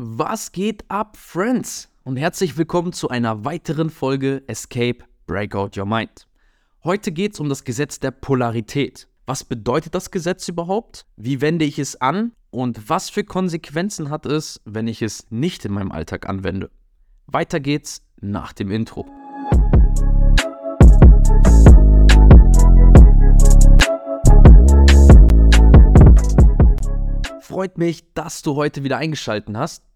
[0.00, 1.88] Was geht ab, Friends?
[2.04, 6.28] Und herzlich willkommen zu einer weiteren Folge Escape Breakout Your Mind.
[6.84, 9.08] Heute geht es um das Gesetz der Polarität.
[9.26, 11.04] Was bedeutet das Gesetz überhaupt?
[11.16, 12.30] Wie wende ich es an?
[12.50, 16.70] Und was für Konsequenzen hat es, wenn ich es nicht in meinem Alltag anwende?
[17.26, 19.04] Weiter geht's nach dem Intro.
[27.40, 29.87] Freut mich, dass du heute wieder eingeschaltet hast.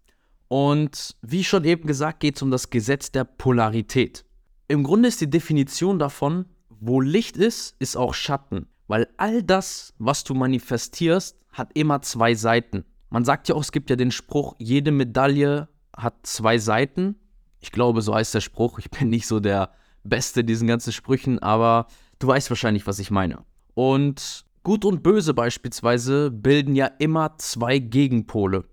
[0.53, 4.23] Und wie schon eben gesagt, geht es um das Gesetz der Polarität.
[4.67, 8.67] Im Grunde ist die Definition davon, wo Licht ist, ist auch Schatten.
[8.85, 12.85] Weil all das, was du manifestierst, hat immer zwei Seiten.
[13.09, 17.15] Man sagt ja auch, es gibt ja den Spruch, jede Medaille hat zwei Seiten.
[17.59, 18.77] Ich glaube, so heißt der Spruch.
[18.77, 19.71] Ich bin nicht so der
[20.03, 21.87] Beste in diesen ganzen Sprüchen, aber
[22.19, 23.43] du weißt wahrscheinlich, was ich meine.
[23.73, 28.65] Und Gut und Böse beispielsweise bilden ja immer zwei Gegenpole,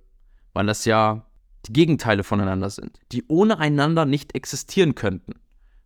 [0.52, 1.24] weil das ja
[1.66, 5.34] die Gegenteile voneinander sind, die ohne einander nicht existieren könnten.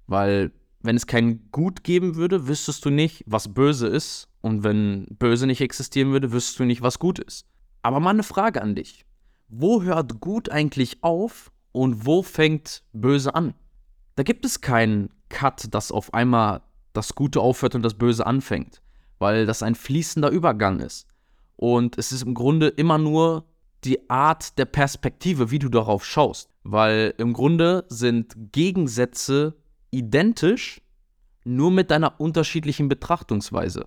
[0.07, 4.29] Weil wenn es kein Gut geben würde, wüsstest du nicht, was böse ist.
[4.43, 7.47] Und wenn böse nicht existieren würde, wüsstest du nicht, was gut ist.
[7.81, 9.07] Aber mal eine Frage an dich.
[9.49, 13.55] Wo hört gut eigentlich auf und wo fängt böse an?
[14.17, 16.61] Da gibt es keinen Cut, dass auf einmal
[16.93, 18.83] das Gute aufhört und das Böse anfängt,
[19.19, 21.07] weil das ein fließender Übergang ist.
[21.57, 23.47] Und es ist im Grunde immer nur
[23.85, 26.51] die Art der Perspektive, wie du darauf schaust.
[26.63, 29.57] Weil im Grunde sind Gegensätze
[29.91, 30.81] identisch,
[31.45, 33.87] nur mit deiner unterschiedlichen Betrachtungsweise.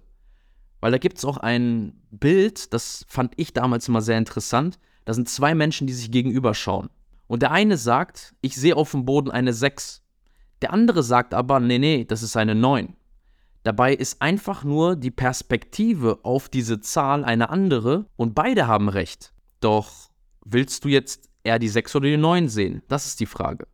[0.79, 4.77] Weil da gibt es auch ein Bild, das fand ich damals immer sehr interessant.
[5.05, 6.89] Da sind zwei Menschen, die sich gegenüberschauen.
[7.25, 10.03] Und der eine sagt, ich sehe auf dem Boden eine 6.
[10.61, 12.95] Der andere sagt aber, nee, nee, das ist eine 9.
[13.63, 19.33] Dabei ist einfach nur die Perspektive auf diese Zahl eine andere und beide haben recht.
[19.59, 20.09] Doch
[20.45, 22.83] willst du jetzt eher die 6 oder die 9 sehen?
[22.87, 23.67] Das ist die Frage.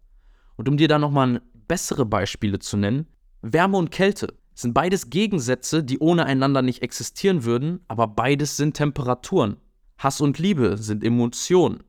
[0.55, 3.07] Und um dir da nochmal bessere Beispiele zu nennen,
[3.41, 8.75] Wärme und Kälte sind beides Gegensätze, die ohne einander nicht existieren würden, aber beides sind
[8.75, 9.57] Temperaturen.
[9.97, 11.83] Hass und Liebe sind Emotionen.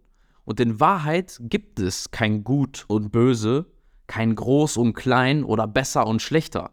[0.44, 3.66] Und in Wahrheit gibt es kein Gut und Böse,
[4.06, 6.72] kein Groß und Klein oder besser und schlechter.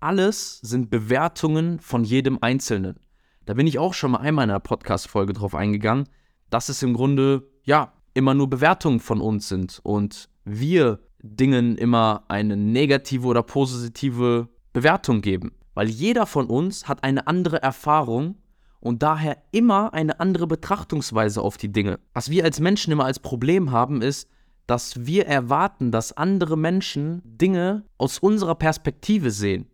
[0.00, 2.98] Alles sind Bewertungen von jedem Einzelnen.
[3.46, 6.08] Da bin ich auch schon mal einmal in einer Podcast-Folge drauf eingegangen
[6.54, 12.22] dass es im Grunde ja immer nur Bewertungen von uns sind und wir Dingen immer
[12.28, 15.50] eine negative oder positive Bewertung geben.
[15.74, 18.36] Weil jeder von uns hat eine andere Erfahrung
[18.78, 21.98] und daher immer eine andere Betrachtungsweise auf die Dinge.
[22.12, 24.28] Was wir als Menschen immer als Problem haben, ist,
[24.68, 29.66] dass wir erwarten, dass andere Menschen Dinge aus unserer Perspektive sehen.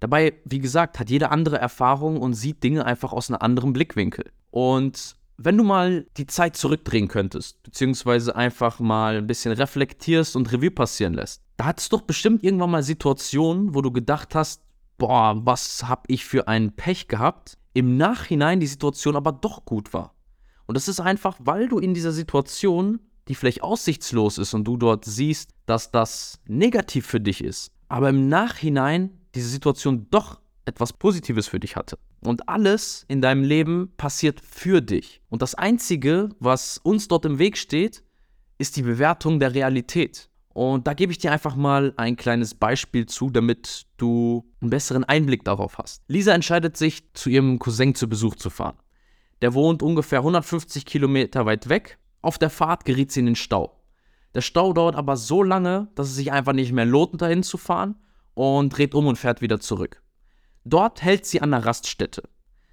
[0.00, 4.32] Dabei, wie gesagt, hat jeder andere Erfahrung und sieht Dinge einfach aus einem anderen Blickwinkel.
[4.50, 10.52] Und wenn du mal die Zeit zurückdrehen könntest, beziehungsweise einfach mal ein bisschen reflektierst und
[10.52, 14.62] Revue passieren lässt, da hattest du doch bestimmt irgendwann mal Situationen, wo du gedacht hast,
[14.98, 19.92] boah, was hab ich für ein Pech gehabt, im Nachhinein die Situation aber doch gut
[19.92, 20.14] war.
[20.66, 24.76] Und das ist einfach, weil du in dieser Situation, die vielleicht aussichtslos ist und du
[24.76, 30.92] dort siehst, dass das negativ für dich ist, aber im Nachhinein diese Situation doch etwas
[30.92, 31.98] Positives für dich hatte.
[32.24, 35.20] Und alles in deinem Leben passiert für dich.
[35.28, 38.02] Und das Einzige, was uns dort im Weg steht,
[38.56, 40.30] ist die Bewertung der Realität.
[40.54, 45.04] Und da gebe ich dir einfach mal ein kleines Beispiel zu, damit du einen besseren
[45.04, 46.02] Einblick darauf hast.
[46.08, 48.78] Lisa entscheidet sich, zu ihrem Cousin zu Besuch zu fahren.
[49.42, 51.98] Der wohnt ungefähr 150 Kilometer weit weg.
[52.22, 53.82] Auf der Fahrt geriet sie in den Stau.
[54.34, 57.58] Der Stau dauert aber so lange, dass es sich einfach nicht mehr lohnt, dahin zu
[57.58, 57.96] fahren
[58.34, 60.03] und dreht um und fährt wieder zurück.
[60.64, 62.22] Dort hält sie an der Raststätte.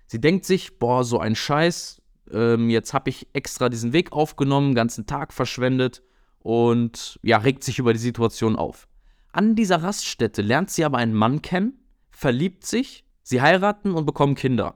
[0.07, 4.75] Sie denkt sich, boah, so ein Scheiß, ähm, jetzt habe ich extra diesen Weg aufgenommen,
[4.75, 6.01] ganzen Tag verschwendet
[6.39, 8.87] und ja, regt sich über die Situation auf.
[9.31, 14.35] An dieser Raststätte lernt sie aber einen Mann kennen, verliebt sich, sie heiraten und bekommen
[14.35, 14.75] Kinder.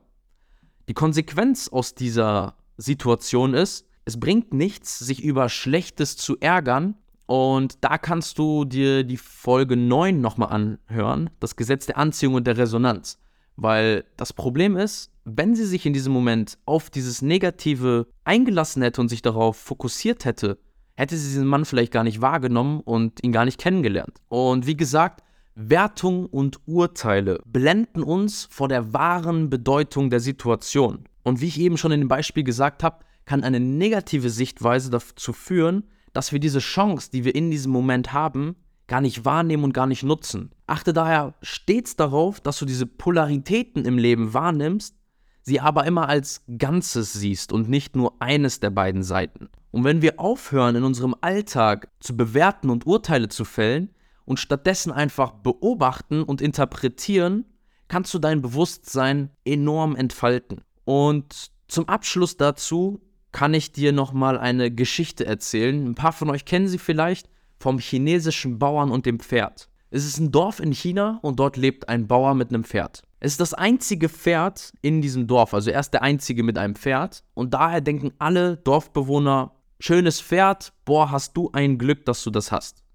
[0.87, 6.95] Die Konsequenz aus dieser Situation ist, es bringt nichts, sich über Schlechtes zu ärgern,
[7.25, 12.47] und da kannst du dir die Folge 9 nochmal anhören, das Gesetz der Anziehung und
[12.47, 13.19] der Resonanz.
[13.55, 19.01] Weil das Problem ist, wenn sie sich in diesem Moment auf dieses Negative eingelassen hätte
[19.01, 20.59] und sich darauf fokussiert hätte,
[20.95, 24.21] hätte sie diesen Mann vielleicht gar nicht wahrgenommen und ihn gar nicht kennengelernt.
[24.29, 25.23] Und wie gesagt,
[25.55, 31.05] Wertung und Urteile blenden uns vor der wahren Bedeutung der Situation.
[31.23, 35.33] Und wie ich eben schon in dem Beispiel gesagt habe, kann eine negative Sichtweise dazu
[35.33, 38.55] führen, dass wir diese Chance, die wir in diesem Moment haben,
[38.87, 40.51] gar nicht wahrnehmen und gar nicht nutzen.
[40.65, 44.95] Achte daher stets darauf, dass du diese Polaritäten im Leben wahrnimmst,
[45.41, 49.49] sie aber immer als Ganzes siehst und nicht nur eines der beiden Seiten.
[49.71, 53.89] Und wenn wir aufhören, in unserem Alltag zu bewerten und Urteile zu fällen
[54.23, 57.43] und stattdessen einfach beobachten und interpretieren,
[57.89, 60.61] kannst du dein Bewusstsein enorm entfalten.
[60.85, 63.01] Und zum Abschluss dazu
[63.35, 65.87] kann ich dir nochmal eine Geschichte erzählen.
[65.87, 67.27] Ein paar von euch kennen sie vielleicht
[67.59, 69.67] vom chinesischen Bauern und dem Pferd.
[69.91, 73.03] Es ist ein Dorf in China und dort lebt ein Bauer mit einem Pferd.
[73.19, 76.75] Es ist das einzige Pferd in diesem Dorf, also er ist der einzige mit einem
[76.75, 79.51] Pferd und daher denken alle Dorfbewohner,
[79.81, 82.85] schönes Pferd, boah, hast du ein Glück, dass du das hast.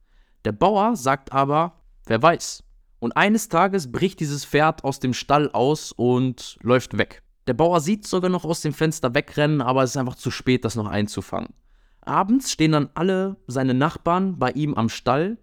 [0.46, 2.64] Der Bauer sagt aber, wer weiß.
[2.98, 7.22] Und eines Tages bricht dieses Pferd aus dem Stall aus und läuft weg.
[7.46, 10.64] Der Bauer sieht sogar noch aus dem Fenster wegrennen, aber es ist einfach zu spät,
[10.64, 11.54] das noch einzufangen.
[12.02, 15.38] Abends stehen dann alle seine Nachbarn bei ihm am Stall,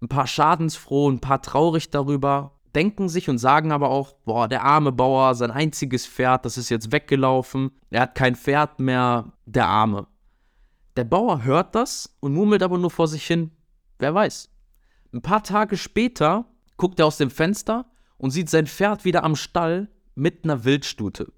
[0.00, 4.62] ein paar schadensfroh, ein paar traurig darüber, denken sich und sagen aber auch, boah, der
[4.64, 9.66] arme Bauer, sein einziges Pferd, das ist jetzt weggelaufen, er hat kein Pferd mehr, der
[9.66, 10.06] Arme.
[10.96, 13.50] Der Bauer hört das und murmelt aber nur vor sich hin,
[13.98, 14.50] wer weiß.
[15.12, 16.44] Ein paar Tage später
[16.76, 17.86] guckt er aus dem Fenster
[18.18, 21.32] und sieht sein Pferd wieder am Stall mit einer Wildstute.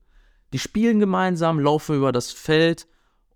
[0.53, 2.87] Die spielen gemeinsam, laufen über das Feld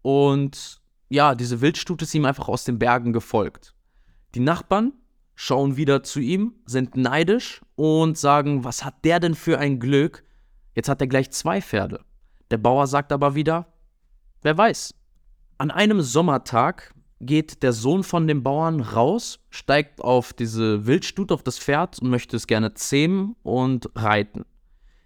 [0.03, 3.75] und ja, diese Wildstute ist ihm einfach aus den Bergen gefolgt.
[4.35, 4.93] Die Nachbarn
[5.37, 10.25] schauen wieder zu ihm, sind neidisch und sagen, was hat der denn für ein Glück?
[10.75, 12.01] Jetzt hat er gleich zwei Pferde.
[12.51, 13.73] Der Bauer sagt aber wieder,
[14.43, 14.95] wer weiß.
[15.59, 21.43] An einem Sommertag geht der Sohn von dem Bauern raus, steigt auf diese Wildstute, auf
[21.43, 24.45] das Pferd und möchte es gerne zähmen und reiten.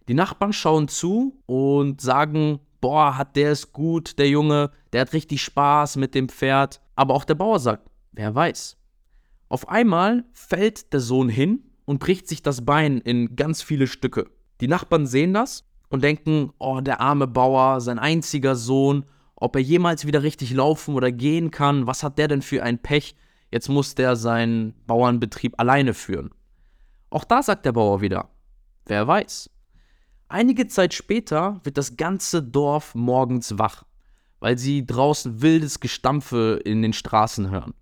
[0.09, 5.13] Die Nachbarn schauen zu und sagen, boah, hat der es gut, der Junge, der hat
[5.13, 6.81] richtig Spaß mit dem Pferd.
[6.97, 8.79] Aber auch der Bauer sagt, wer weiß.
[9.51, 14.31] Auf einmal fällt der Sohn hin und bricht sich das Bein in ganz viele Stücke.
[14.63, 19.05] Die Nachbarn sehen das und denken, oh, der arme Bauer, sein einziger Sohn,
[19.37, 22.79] ob er jemals wieder richtig laufen oder gehen kann, was hat der denn für ein
[22.79, 23.15] Pech?
[23.51, 26.31] Jetzt muss der seinen Bauernbetrieb alleine führen.
[27.11, 28.31] Auch da sagt der Bauer wieder,
[28.87, 29.51] wer weiß.
[30.31, 33.85] Einige Zeit später wird das ganze Dorf morgens wach,
[34.41, 37.73] weil sie draußen wildes Gestampfe in den Straßen hören.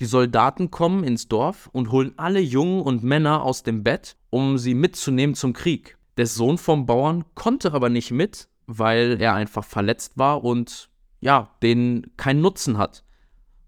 [0.00, 4.58] Die Soldaten kommen ins Dorf und holen alle Jungen und Männer aus dem Bett, um
[4.58, 5.96] sie mitzunehmen zum Krieg.
[6.16, 10.90] Der Sohn vom Bauern konnte aber nicht mit, weil er einfach verletzt war und
[11.20, 13.04] ja, den keinen Nutzen hat.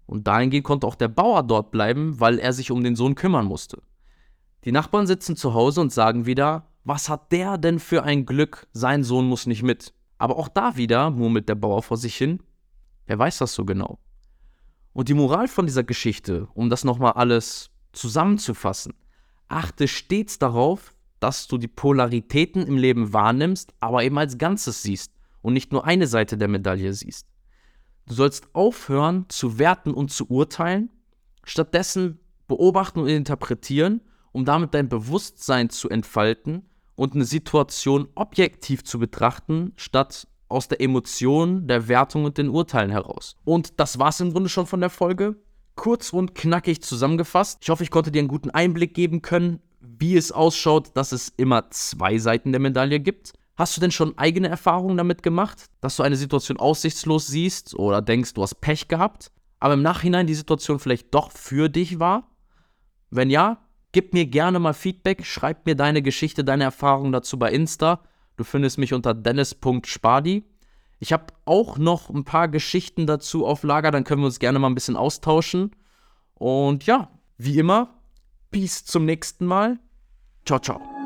[0.05, 3.45] Und dahingehend konnte auch der Bauer dort bleiben, weil er sich um den Sohn kümmern
[3.45, 3.81] musste.
[4.65, 8.67] Die Nachbarn sitzen zu Hause und sagen wieder, was hat der denn für ein Glück,
[8.73, 9.93] sein Sohn muss nicht mit.
[10.17, 12.41] Aber auch da wieder murmelt der Bauer vor sich hin,
[13.05, 13.99] wer weiß das so genau.
[14.91, 18.95] Und die Moral von dieser Geschichte, um das nochmal alles zusammenzufassen,
[19.47, 25.13] achte stets darauf, dass du die Polaritäten im Leben wahrnimmst, aber eben als Ganzes siehst
[25.41, 27.27] und nicht nur eine Seite der Medaille siehst.
[28.07, 30.89] Du sollst aufhören zu werten und zu urteilen,
[31.43, 34.01] stattdessen beobachten und interpretieren,
[34.31, 36.68] um damit dein Bewusstsein zu entfalten
[36.99, 42.91] und eine Situation objektiv zu betrachten, statt aus der Emotion, der Wertung und den Urteilen
[42.91, 43.37] heraus.
[43.45, 45.37] Und das war es im Grunde schon von der Folge.
[45.75, 47.59] Kurz und knackig zusammengefasst.
[47.61, 51.31] Ich hoffe, ich konnte dir einen guten Einblick geben können, wie es ausschaut, dass es
[51.37, 53.31] immer zwei Seiten der Medaille gibt.
[53.55, 58.01] Hast du denn schon eigene Erfahrungen damit gemacht, dass du eine Situation aussichtslos siehst oder
[58.01, 59.31] denkst, du hast Pech gehabt,
[59.61, 62.27] aber im Nachhinein die Situation vielleicht doch für dich war?
[63.09, 67.51] Wenn ja, Gib mir gerne mal Feedback, schreib mir deine Geschichte, deine Erfahrungen dazu bei
[67.51, 68.01] Insta.
[68.37, 70.43] Du findest mich unter dennis.spadi.
[70.99, 74.59] Ich habe auch noch ein paar Geschichten dazu auf Lager, dann können wir uns gerne
[74.59, 75.75] mal ein bisschen austauschen.
[76.35, 77.95] Und ja, wie immer,
[78.51, 79.79] Peace zum nächsten Mal.
[80.45, 80.98] Ciao, ciao.